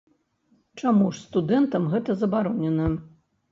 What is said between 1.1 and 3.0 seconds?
ж студэнтам гэта забаронена?